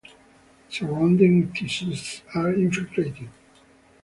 [0.67, 3.29] Surrounding tissues are infiltrated.